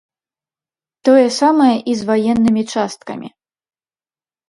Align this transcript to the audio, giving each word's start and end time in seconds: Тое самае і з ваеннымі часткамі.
Тое 1.09 1.27
самае 1.39 1.69
і 1.93 1.97
з 2.01 2.09
ваеннымі 2.09 2.67
часткамі. 2.75 3.27